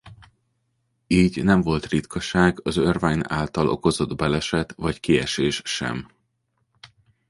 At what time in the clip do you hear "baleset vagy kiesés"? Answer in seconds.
4.15-5.61